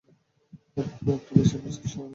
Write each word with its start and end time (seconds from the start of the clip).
হয়তো 0.67 0.91
তুমি 0.95 1.11
একটু 1.17 1.31
বেশিই 1.35 1.61
চেষ্টা 1.65 1.99
করছ। 1.99 2.09